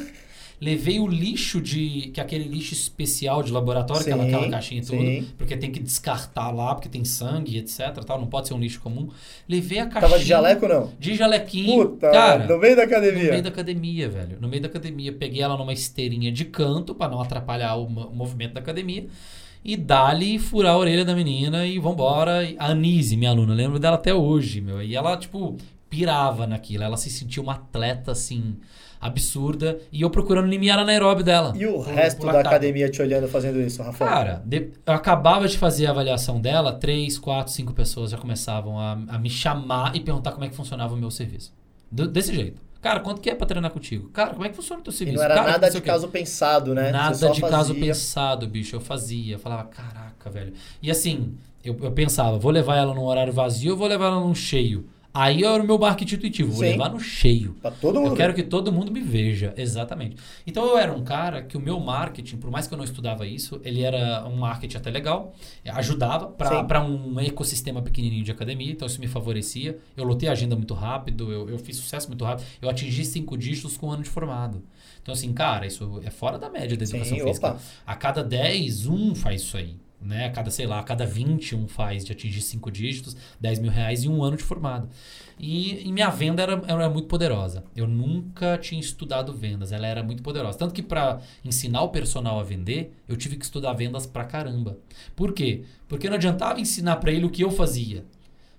[0.60, 2.10] levei o lixo de.
[2.12, 4.98] que é aquele lixo especial de laboratório, sim, aquela, aquela caixinha tudo.
[4.98, 5.28] sim.
[5.38, 8.04] Porque tem que descartar lá, porque tem sangue, etc.
[8.06, 9.10] Tal, não pode ser um lixo comum.
[9.48, 10.02] Levei a caixinha.
[10.02, 10.92] Tava de jaleco não?
[11.00, 11.90] De jalequinho.
[11.90, 13.24] Puta, cara, no meio da academia.
[13.24, 14.38] No meio da academia, velho.
[14.42, 15.14] No meio da academia.
[15.14, 19.06] Peguei ela numa esteirinha de canto, para não atrapalhar o, o movimento da academia
[19.64, 22.52] e dali furar a orelha da menina e vambora.
[22.58, 24.82] A Anise, minha aluna, lembro dela até hoje, meu.
[24.82, 25.56] E ela, tipo,
[25.92, 26.84] pirava naquilo.
[26.86, 28.56] Ela se sentia uma atleta, assim,
[29.00, 29.78] absurda.
[29.92, 31.54] E eu procurando limiar anaeróbio dela.
[31.56, 34.06] E o por- resto por da academia te olhando fazendo isso, Rafa?
[34.06, 38.80] Cara, de- eu acabava de fazer a avaliação dela, três, quatro, cinco pessoas já começavam
[38.80, 41.54] a, a me chamar e perguntar como é que funcionava o meu serviço.
[41.92, 42.62] Do- desse jeito.
[42.82, 44.10] Cara, quanto que é pra treinar contigo?
[44.10, 45.18] Cara, como é que funciona o teu e serviço?
[45.18, 46.90] não era Cara, nada não de caso pensado, né?
[46.92, 47.76] Nada de caso fazia.
[47.80, 48.76] pensado, bicho.
[48.76, 49.36] Eu fazia.
[49.36, 50.54] Eu falava, caraca, velho.
[50.82, 54.20] E assim, eu, eu pensava, vou levar ela num horário vazio ou vou levar ela
[54.20, 54.88] num cheio?
[55.14, 56.72] Aí era o meu marketing intuitivo, vou Sim.
[56.72, 57.54] levar no cheio.
[57.62, 58.12] Pra todo mundo.
[58.12, 60.16] Eu quero que todo mundo me veja, exatamente.
[60.48, 63.28] Então eu era um cara que o meu marketing, por mais que eu não estudava
[63.28, 65.34] isso, ele era um marketing até legal,
[65.66, 69.78] ajudava para um ecossistema pequenininho de academia, então isso me favorecia.
[69.98, 73.38] Eu lotei a agenda muito rápido, eu, eu fiz sucesso muito rápido, eu atingi cinco
[73.38, 74.64] dígitos com um ano de formado.
[75.02, 77.48] Então assim, cara, isso é fora da média da educação Sim, física.
[77.50, 77.60] Opa.
[77.86, 80.26] A cada 10, um faz isso aí né?
[80.26, 84.04] A cada, sei lá, a cada 21 faz de atingir cinco dígitos, 10 mil reais
[84.04, 84.90] e um ano de formado.
[85.40, 87.64] E, e minha venda era, era muito poderosa.
[87.76, 90.58] Eu nunca tinha estudado vendas, ela era muito poderosa.
[90.58, 94.78] Tanto que para ensinar o personal a vender, eu tive que estudar vendas pra caramba.
[95.16, 95.64] Por quê?
[95.88, 98.04] Porque não adiantava ensinar para ele o que eu fazia.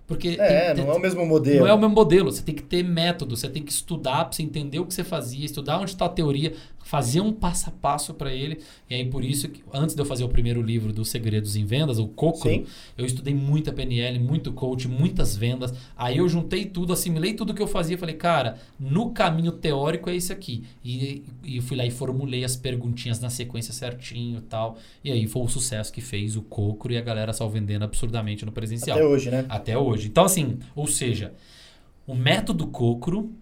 [0.06, 1.60] Porque é, tem, não é o mesmo modelo.
[1.60, 2.30] Não é o mesmo modelo.
[2.30, 5.04] Você tem que ter método, você tem que estudar para você entender o que você
[5.04, 6.52] fazia, estudar onde está a teoria,
[6.92, 8.58] fazer um passo a passo para ele.
[8.90, 11.64] E aí, por isso, que, antes de eu fazer o primeiro livro dos Segredos em
[11.64, 12.46] Vendas, o Coco,
[12.98, 15.72] eu estudei muita PNL, muito coach, muitas vendas.
[15.96, 17.96] Aí eu juntei tudo, assimilei tudo que eu fazia.
[17.96, 20.64] Falei, cara, no caminho teórico é esse aqui.
[20.84, 24.76] E, e fui lá e formulei as perguntinhas na sequência certinho e tal.
[25.02, 28.44] E aí foi o sucesso que fez o Coco e a galera só vendendo absurdamente
[28.44, 28.98] no presencial.
[28.98, 29.46] Até hoje, né?
[29.48, 30.08] Até hoje.
[30.08, 31.32] Então, assim, ou seja,
[32.06, 33.32] o método Cocro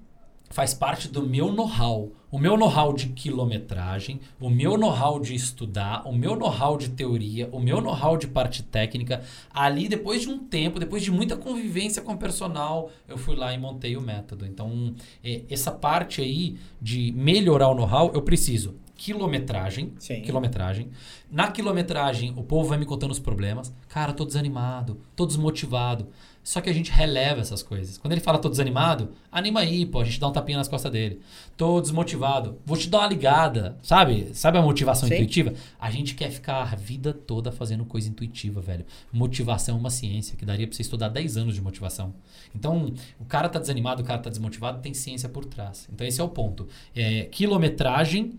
[0.51, 2.13] faz parte do meu know-how.
[2.31, 7.49] O meu know-how de quilometragem, o meu know-how de estudar, o meu know-how de teoria,
[7.51, 9.23] o meu know-how de parte técnica.
[9.53, 13.53] Ali, depois de um tempo, depois de muita convivência com o personal, eu fui lá
[13.53, 14.47] e montei o método.
[14.47, 19.95] Então, é, essa parte aí de melhorar o know-how, eu preciso quilometragem.
[19.99, 20.21] Sim.
[20.21, 20.91] Quilometragem.
[21.31, 23.75] Na quilometragem, o povo vai me contando os problemas.
[23.89, 26.07] Cara, tô desanimado, tô desmotivado.
[26.43, 27.99] Só que a gente releva essas coisas.
[27.99, 30.91] Quando ele fala tô desanimado, anima aí, pô, a gente dá um tapinha nas costas
[30.91, 31.21] dele.
[31.57, 34.31] Tô desmotivado, vou te dar uma ligada, sabe?
[34.33, 35.17] Sabe a motivação Sim.
[35.17, 35.53] intuitiva?
[35.79, 38.87] A gente quer ficar a vida toda fazendo coisa intuitiva, velho.
[39.13, 42.15] Motivação é uma ciência que daria pra você estudar 10 anos de motivação.
[42.55, 45.89] Então, o cara tá desanimado, o cara tá desmotivado, tem ciência por trás.
[45.93, 46.67] Então, esse é o ponto.
[46.97, 48.39] É, quilometragem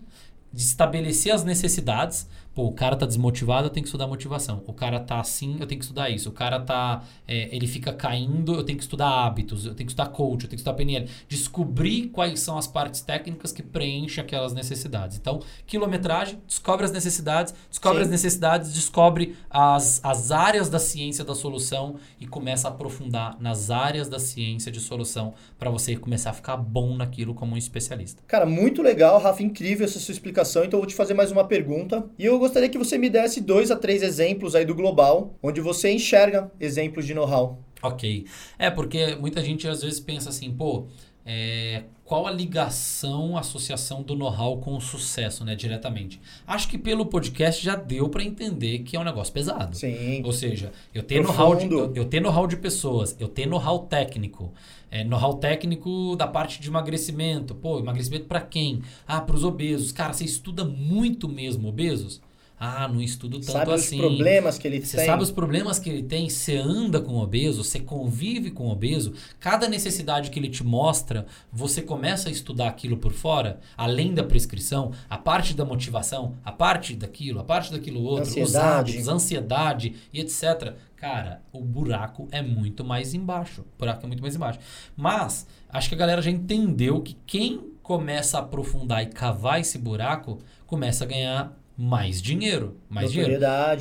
[0.52, 4.62] de estabelecer as necessidades Pô, o cara tá desmotivado, eu tenho que estudar motivação.
[4.66, 6.28] O cara tá assim, eu tenho que estudar isso.
[6.28, 7.02] O cara tá.
[7.26, 10.50] É, ele fica caindo, eu tenho que estudar hábitos, eu tenho que estudar coach, eu
[10.50, 11.08] tenho que estudar PNL.
[11.28, 15.16] Descobrir quais são as partes técnicas que preenchem aquelas necessidades.
[15.16, 18.04] Então, quilometragem, descobre as necessidades, descobre Sim.
[18.04, 23.70] as necessidades, descobre as, as áreas da ciência da solução e começa a aprofundar nas
[23.70, 28.22] áreas da ciência de solução para você começar a ficar bom naquilo como um especialista.
[28.26, 30.64] Cara, muito legal, Rafa, incrível essa sua explicação.
[30.64, 32.04] Então, eu vou te fazer mais uma pergunta.
[32.18, 35.60] E eu gostaria que você me desse dois a três exemplos aí do global, onde
[35.60, 37.58] você enxerga exemplos de know-how.
[37.80, 38.26] Ok.
[38.58, 40.86] É, porque muita gente às vezes pensa assim, pô,
[41.24, 46.20] é, qual a ligação, a associação do know-how com o sucesso, né, diretamente?
[46.46, 49.76] Acho que pelo podcast já deu para entender que é um negócio pesado.
[49.76, 50.20] Sim.
[50.24, 54.52] Ou seja, eu tenho know-how de, eu, eu know-how de pessoas, eu tenho know-how técnico.
[54.90, 57.54] É, know-how técnico da parte de emagrecimento.
[57.54, 58.82] Pô, emagrecimento para quem?
[59.06, 59.90] Ah, para os obesos.
[59.90, 62.20] Cara, você estuda muito mesmo obesos?
[62.64, 63.96] Ah, não estudo tanto sabe assim.
[63.96, 65.00] Sabe os problemas que ele você tem.
[65.00, 66.30] Você sabe os problemas que ele tem.
[66.30, 69.14] Você anda com o obeso, você convive com o obeso.
[69.40, 74.22] Cada necessidade que ele te mostra, você começa a estudar aquilo por fora, além da
[74.22, 78.48] prescrição, a parte da motivação, a parte daquilo, a parte daquilo outro, ansiedade.
[78.48, 80.74] os hábitos, ansiedade e etc.
[80.94, 83.62] Cara, o buraco é muito mais embaixo.
[83.62, 84.60] O buraco é muito mais embaixo.
[84.96, 89.78] Mas, acho que a galera já entendeu que quem começa a aprofundar e cavar esse
[89.78, 93.32] buraco começa a ganhar mais dinheiro, mais dinheiro.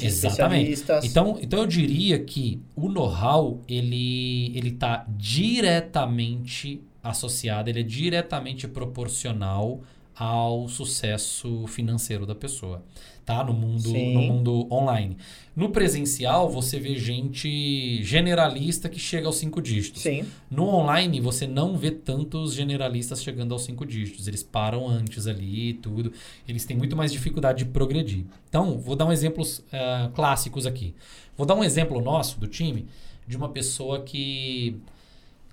[0.07, 0.83] Exatamente.
[1.03, 8.67] Então, então eu diria que o know-how ele ele está diretamente associado, ele é diretamente
[8.67, 9.81] proporcional
[10.15, 12.83] ao sucesso financeiro da pessoa,
[13.25, 13.43] tá?
[13.43, 15.17] No mundo, no mundo online.
[15.55, 20.01] No presencial, você vê gente generalista que chega aos cinco dígitos.
[20.01, 20.25] Sim.
[20.49, 24.27] No online, você não vê tantos generalistas chegando aos cinco dígitos.
[24.27, 26.11] Eles param antes ali e tudo.
[26.47, 28.25] Eles têm muito mais dificuldade de progredir.
[28.49, 30.93] Então, vou dar um exemplos uh, clássicos aqui.
[31.37, 32.87] Vou dar um exemplo nosso do time
[33.27, 34.77] de uma pessoa que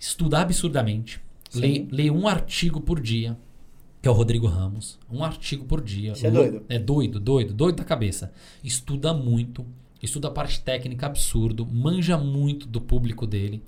[0.01, 1.21] estuda absurdamente,
[1.55, 3.37] lê, lê um artigo por dia,
[4.01, 4.99] que é o Rodrigo Ramos.
[5.11, 6.15] Um artigo por dia.
[6.15, 6.63] Você é doido.
[6.69, 8.33] É doido, doido, doido da cabeça.
[8.63, 9.67] Estuda muito,
[10.03, 13.63] estuda a parte técnica absurdo, manja muito do público dele.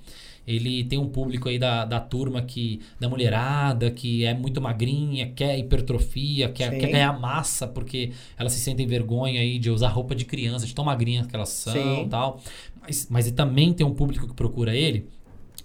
[0.46, 5.30] Ele tem um público aí da, da turma que da mulherada que é muito magrinha,
[5.30, 10.14] quer hipertrofia, quer, quer ganhar massa porque elas se sentem vergonha aí de usar roupa
[10.14, 12.08] de criança, de tão magrinhas que elas são, Sim.
[12.08, 12.40] tal.
[12.80, 15.06] Mas, mas ele também tem um público que procura ele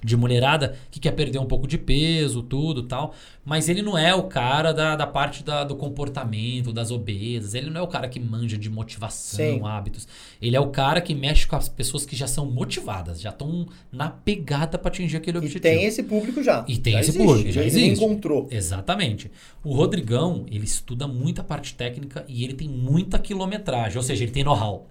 [0.03, 3.13] de mulherada que quer perder um pouco de peso, tudo tal.
[3.45, 7.53] Mas ele não é o cara da, da parte da, do comportamento, das obesas.
[7.53, 9.61] Ele não é o cara que manja de motivação, Sim.
[9.63, 10.07] hábitos.
[10.41, 13.67] Ele é o cara que mexe com as pessoas que já são motivadas, já estão
[13.91, 15.59] na pegada para atingir aquele objetivo.
[15.59, 16.65] E tem esse público já.
[16.67, 18.03] E tem já esse existe, público, já, já existe.
[18.03, 18.47] encontrou.
[18.49, 19.29] Exatamente.
[19.63, 24.31] O Rodrigão, ele estuda muita parte técnica e ele tem muita quilometragem, ou seja, ele
[24.31, 24.89] tem know-how.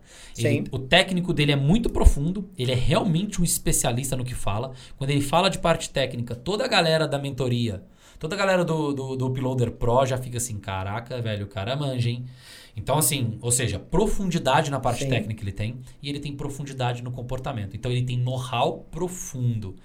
[0.71, 4.73] o técnico dele é muito profundo, ele é realmente um especialista no que fala.
[4.97, 7.83] Quando ele fala de parte técnica, toda a galera da mentoria
[8.19, 11.77] Toda a galera do, do, do Uploader Pro já fica assim, caraca, velho, o cara
[11.77, 12.25] manja, hein?
[12.77, 15.11] Então, assim, ou seja, profundidade na parte Sim.
[15.11, 17.77] técnica ele tem e ele tem profundidade no comportamento.
[17.77, 19.77] Então, ele tem know-how profundo.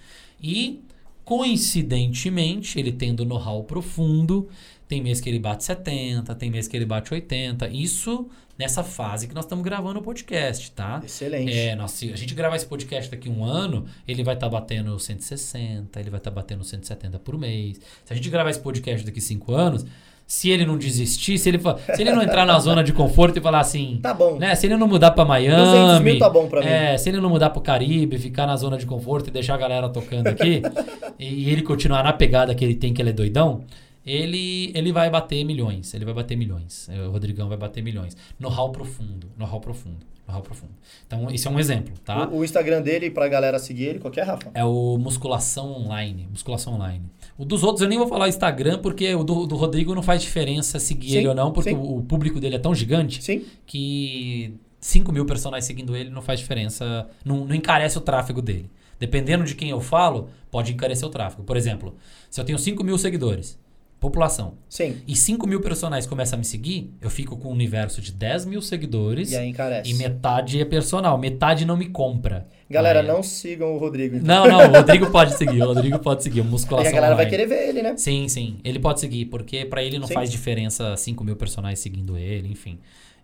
[0.41, 0.81] E,
[1.23, 4.49] coincidentemente, ele tendo know-how profundo,
[4.89, 7.69] tem mês que ele bate 70, tem mês que ele bate 80.
[7.69, 10.99] Isso nessa fase que nós estamos gravando o podcast, tá?
[11.05, 11.55] Excelente.
[11.55, 14.51] É, nós, se a gente gravar esse podcast daqui um ano, ele vai estar tá
[14.51, 17.79] batendo 160, ele vai estar tá batendo 170 por mês.
[18.03, 19.85] Se a gente gravar esse podcast daqui cinco anos,
[20.25, 23.41] se ele não desistir, se ele, se ele não entrar na zona de conforto e
[23.41, 23.99] falar assim.
[24.01, 24.39] Tá bom.
[24.39, 26.03] Né, se ele não mudar para Miami.
[26.03, 26.67] mil tá bom pra mim.
[26.67, 29.57] É, se ele não mudar pro Caribe, ficar na zona de conforto e deixar a
[29.57, 30.63] galera tocando aqui,
[31.19, 33.63] e ele continuar na pegada que ele tem, que ele é doidão,
[34.09, 35.93] ele, ele vai bater milhões.
[35.93, 36.89] Ele vai bater milhões.
[36.89, 38.17] É, o Rodrigão vai bater milhões.
[38.39, 39.31] Know-how profundo.
[39.37, 40.05] Know-how profundo.
[40.27, 40.73] Know-how profundo.
[41.05, 42.27] Então, isso é um exemplo, tá?
[42.27, 44.49] O, o Instagram dele, pra galera seguir ele, qual é, Rafa?
[44.53, 46.27] É o Musculação Online.
[46.29, 47.03] Musculação Online.
[47.37, 50.21] O dos outros eu nem vou falar Instagram, porque o do, do Rodrigo não faz
[50.21, 53.45] diferença seguir sim, ele ou não, porque o, o, público dele é tão gigante sim.
[53.65, 58.69] que 5 mil personagens seguindo ele não faz diferença, não, não encarece o tráfego dele.
[58.99, 61.43] Dependendo de quem eu falo, pode encarecer o tráfego.
[61.43, 61.95] Por exemplo,
[62.29, 63.57] se eu tenho 5 mil seguidores
[63.99, 64.53] população.
[64.69, 64.97] Sim.
[65.07, 68.45] E 5 mil personagens começam a me seguir, eu fico com um universo de 10
[68.45, 69.31] mil seguidores.
[69.31, 69.91] E aí encarece.
[69.91, 72.47] E metade é personal, metade não me compra.
[72.69, 74.15] Galera, aí, não sigam o Rodrigo.
[74.15, 74.47] Então.
[74.47, 77.29] Não, não, o Rodrigo pode seguir, o Rodrigo pode seguir, musculação E a galera online.
[77.29, 77.97] vai querer ver ele, né?
[77.97, 80.13] Sim, sim, ele pode seguir, porque para ele não sim.
[80.13, 82.79] faz diferença 5 mil personagens seguindo ele, enfim.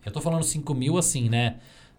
[0.05, 1.55] Eu tô falando 5 mil assim, né?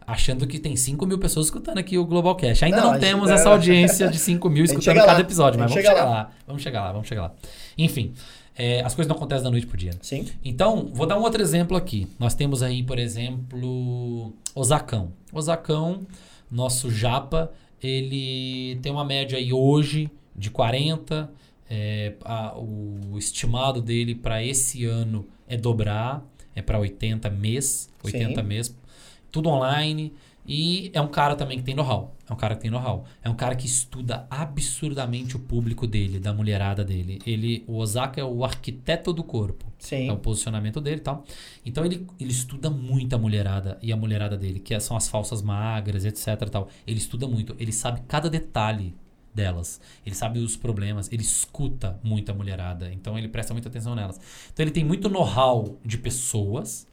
[0.07, 2.63] achando que tem 5 mil pessoas escutando aqui o Global Cash.
[2.63, 6.05] Ainda não, não temos essa audiência de 5 mil escutando cada episódio, mas vamos chegar
[6.05, 6.11] lá.
[6.11, 6.31] lá.
[6.47, 7.35] Vamos chegar lá, vamos chegar lá.
[7.77, 8.15] Enfim,
[8.57, 9.93] é, as coisas não acontecem da noite pro dia.
[10.01, 10.27] Sim.
[10.45, 12.09] Então, vou dar um outro exemplo aqui.
[12.19, 15.13] Nós temos aí, por exemplo, o Zacão.
[15.33, 16.07] O Zacão,
[16.51, 21.31] nosso japa, ele tem uma média aí hoje de 40.
[21.69, 28.41] É, a, o estimado dele para esse ano é dobrar, é para 80 mês, 80
[28.41, 28.47] Sim.
[28.47, 28.75] mês,
[29.31, 30.13] tudo online.
[30.49, 32.15] E é um cara também que tem know-how.
[32.29, 33.05] É um cara que tem know-how.
[33.23, 37.21] É um cara que estuda absurdamente o público dele, da mulherada dele.
[37.27, 39.67] Ele, o Osaka é o arquiteto do corpo.
[39.79, 40.09] Sim.
[40.09, 41.25] É o posicionamento dele e tal.
[41.65, 45.43] Então ele, ele estuda muito a mulherada e a mulherada dele, que são as falsas
[45.43, 46.49] magras, etc.
[46.49, 46.69] Tal.
[46.87, 47.57] Ele estuda muito.
[47.59, 48.95] Ele sabe cada detalhe
[49.35, 49.81] delas.
[50.05, 54.19] Ele sabe os problemas, ele escuta muito a mulherada, então ele presta muita atenção nelas.
[54.53, 56.89] Então ele tem muito know-how de pessoas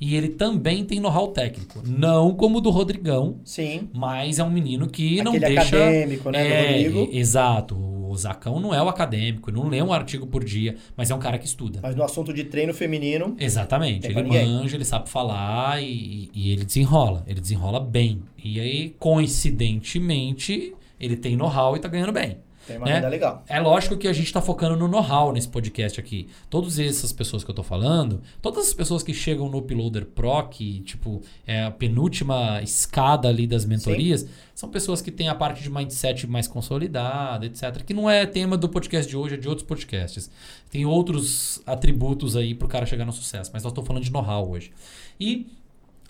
[0.00, 1.82] e ele também tem know-how técnico.
[1.84, 3.40] Não como o do Rodrigão.
[3.44, 3.88] Sim.
[3.92, 5.76] Mas é um menino que Aquele não deixa.
[5.76, 6.48] acadêmico, né?
[6.48, 7.76] É, exato.
[8.08, 11.18] O Zacão não é o acadêmico, não lê um artigo por dia, mas é um
[11.18, 11.80] cara que estuda.
[11.82, 13.36] Mas no assunto de treino feminino.
[13.38, 14.06] Exatamente.
[14.06, 17.24] Ele manja, ele sabe falar e, e ele desenrola.
[17.26, 18.22] Ele desenrola bem.
[18.42, 22.38] E aí, coincidentemente, ele tem know-how e tá ganhando bem.
[22.66, 23.08] Tem uma né?
[23.08, 23.44] legal.
[23.48, 26.28] É lógico que a gente está focando no know-how nesse podcast aqui.
[26.50, 30.48] Todas essas pessoas que eu estou falando, todas as pessoas que chegam no Uploader Pro,
[30.48, 34.28] que, tipo, é a penúltima escada ali das mentorias, Sim.
[34.54, 37.84] são pessoas que têm a parte de mindset mais consolidada, etc.
[37.84, 40.28] Que não é tema do podcast de hoje, é de outros podcasts.
[40.68, 44.10] Tem outros atributos aí para o cara chegar no sucesso, mas nós estou falando de
[44.10, 44.72] know-how hoje.
[45.20, 45.46] E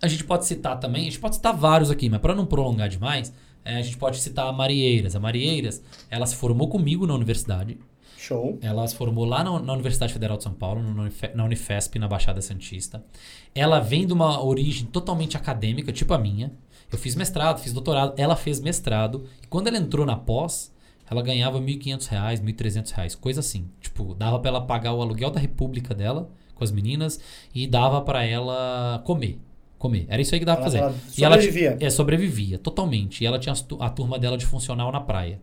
[0.00, 2.88] a gente pode citar também, a gente pode citar vários aqui, mas para não prolongar
[2.88, 3.32] demais,
[3.66, 5.16] é, a gente pode citar a Marieiras.
[5.16, 7.76] A Marieiras, ela se formou comigo na universidade.
[8.16, 8.58] Show.
[8.62, 10.80] Ela se formou lá na, na Universidade Federal de São Paulo,
[11.34, 13.04] na Unifesp, na Baixada Santista.
[13.52, 16.52] Ela vem de uma origem totalmente acadêmica, tipo a minha.
[16.90, 18.14] Eu fiz mestrado, fiz doutorado.
[18.16, 19.24] Ela fez mestrado.
[19.42, 20.72] E quando ela entrou na pós,
[21.10, 23.68] ela ganhava R$ 1.500, R$ 1.300, coisa assim.
[23.80, 27.20] Tipo, dava para ela pagar o aluguel da república dela com as meninas
[27.52, 29.40] e dava para ela comer
[29.78, 30.06] comer.
[30.08, 30.78] Era isso aí que dava pra fazer.
[30.78, 31.62] Ela sobrevivia.
[31.62, 33.22] E ela, é, sobrevivia, totalmente.
[33.22, 35.40] E ela tinha a turma dela de funcional na praia.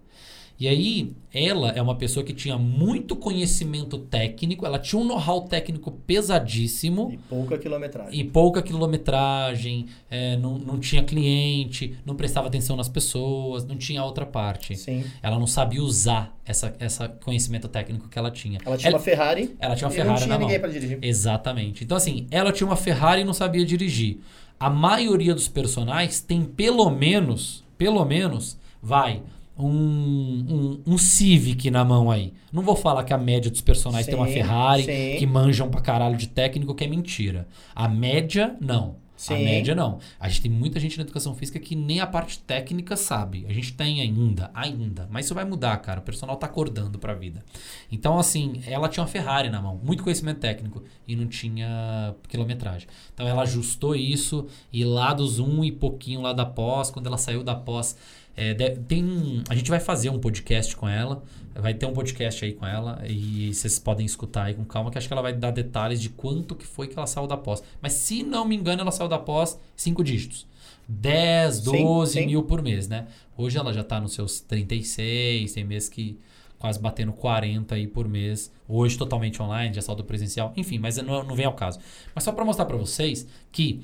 [0.64, 5.42] E aí, ela é uma pessoa que tinha muito conhecimento técnico, ela tinha um know-how
[5.42, 7.12] técnico pesadíssimo.
[7.12, 8.18] E pouca quilometragem.
[8.18, 14.06] E pouca quilometragem, é, não, não tinha cliente, não prestava atenção nas pessoas, não tinha
[14.06, 14.78] outra parte.
[14.78, 15.04] Sim.
[15.22, 18.58] Ela não sabia usar essa, essa conhecimento técnico que ela tinha.
[18.66, 19.54] Ela tinha ela, uma Ferrari.
[19.60, 20.62] Ela tinha uma Ferrari não tinha na ninguém mão.
[20.62, 20.98] Pra dirigir.
[21.02, 21.84] Exatamente.
[21.84, 24.20] Então, assim, ela tinha uma Ferrari e não sabia dirigir.
[24.58, 29.22] A maioria dos personagens tem pelo menos, pelo menos, vai
[29.58, 32.34] um, um, um, Civic na mão aí.
[32.52, 35.18] Não vou falar que a média dos personagens sim, tem uma Ferrari, sim.
[35.20, 37.48] que manjam pra caralho de técnico, que é mentira.
[37.76, 39.04] A média, não.
[39.24, 39.36] Sim.
[39.36, 40.00] A média não.
[40.20, 43.46] A gente tem muita gente na educação física que nem a parte técnica sabe.
[43.48, 45.08] A gente tem ainda, ainda.
[45.10, 46.02] Mas isso vai mudar, cara.
[46.02, 47.44] O personal tá acordando pra vida.
[47.90, 52.88] Então, assim, ela tinha uma Ferrari na mão, muito conhecimento técnico e não tinha quilometragem.
[53.14, 57.18] Então ela ajustou isso e lá dos um e pouquinho lá da pós, quando ela
[57.18, 57.96] saiu da pós,
[58.36, 61.24] é, tem, a gente vai fazer um podcast com ela.
[61.56, 64.98] Vai ter um podcast aí com ela e vocês podem escutar aí com calma, que
[64.98, 67.62] acho que ela vai dar detalhes de quanto que foi que ela saiu da pós.
[67.80, 70.48] Mas se não me engano, ela saiu da pós cinco dígitos.
[70.88, 72.26] 10, 12 sim, sim.
[72.26, 73.08] mil por mês, né?
[73.38, 76.20] Hoje ela já está nos seus 36, tem mês que
[76.58, 78.52] quase batendo 40 aí por mês.
[78.68, 80.54] Hoje totalmente online, já saldo presencial.
[80.58, 81.80] Enfim, mas não, não vem ao caso.
[82.16, 83.82] Mas só para mostrar para vocês que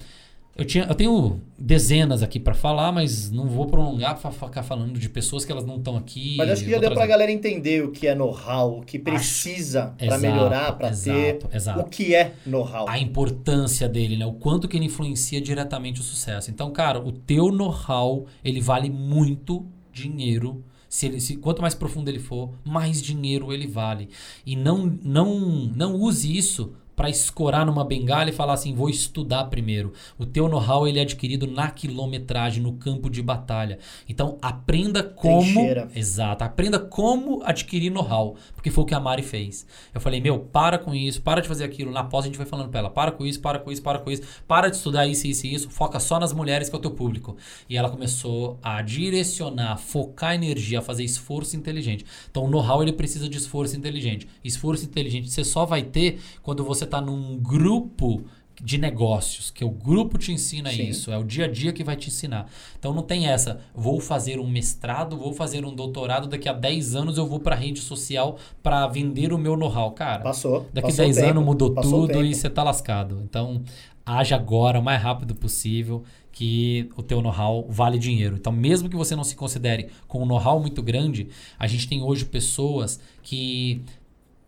[0.59, 4.99] eu, tinha, eu tenho dezenas aqui para falar, mas não vou prolongar para ficar falando
[4.99, 6.35] de pessoas que elas não estão aqui.
[6.37, 8.99] Mas acho que já deu para a galera entender o que é know-how, o que
[8.99, 11.39] precisa para melhorar, para ter.
[11.53, 11.79] Exato.
[11.79, 12.87] O que é know-how.
[12.87, 14.25] A importância dele, né?
[14.25, 16.51] O quanto que ele influencia diretamente o sucesso.
[16.51, 22.09] Então, cara, o teu know-how, ele vale muito dinheiro se ele, se, quanto mais profundo
[22.09, 24.09] ele for, mais dinheiro ele vale.
[24.43, 25.39] E não, não,
[25.75, 29.93] não use isso para escorar numa bengala e falar assim, vou estudar primeiro.
[30.17, 33.79] O teu know-how ele é adquirido na quilometragem, no campo de batalha.
[34.09, 35.87] Então aprenda como, Trincheira.
[35.95, 39.65] exato, aprenda como adquirir know-how, porque foi o que a Mari fez.
[39.93, 41.89] Eu falei, meu, para com isso, para de fazer aquilo.
[41.89, 43.99] Na pós a gente vai falando para ela, para com isso, para com isso, para
[43.99, 46.79] com isso, para de estudar isso, isso e isso, foca só nas mulheres que é
[46.79, 47.37] o teu público.
[47.69, 52.05] E ela começou a direcionar, focar energia, a fazer esforço inteligente.
[52.29, 54.27] Então o know-how ele precisa de esforço inteligente.
[54.43, 58.23] Esforço inteligente você só vai ter quando você está num grupo
[58.61, 60.89] de negócios, que o grupo te ensina Sim.
[60.89, 62.49] isso, é o dia a dia que vai te ensinar.
[62.77, 66.95] Então não tem essa, vou fazer um mestrado, vou fazer um doutorado, daqui a 10
[66.95, 69.91] anos eu vou para rede social para vender o meu know-how.
[69.91, 70.67] Cara, passou.
[70.73, 73.21] Daqui passou 10 anos mudou tudo e você tá lascado.
[73.23, 73.61] Então,
[74.05, 78.35] age agora o mais rápido possível que o teu know-how vale dinheiro.
[78.35, 81.27] Então, mesmo que você não se considere com um know-how muito grande,
[81.57, 83.81] a gente tem hoje pessoas que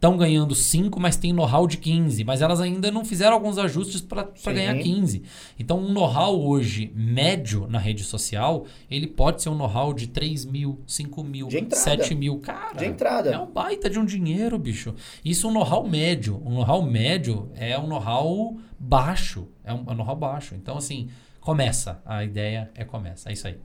[0.01, 2.23] estão ganhando 5, mas tem know-how de 15.
[2.23, 5.21] Mas elas ainda não fizeram alguns ajustes para ganhar 15.
[5.59, 10.45] Então, um know-how hoje médio na rede social, ele pode ser um know-how de 3
[10.45, 12.39] mil, 5 mil, 7 mil.
[12.39, 13.29] Cara, de entrada.
[13.29, 14.95] é um baita de um dinheiro, bicho.
[15.23, 16.41] Isso é um know-how médio.
[16.43, 19.49] Um know-how médio é um know-how baixo.
[19.63, 20.55] É um, é um know-how baixo.
[20.55, 22.01] Então, assim, começa.
[22.03, 23.29] A ideia é começa.
[23.29, 23.57] É isso aí.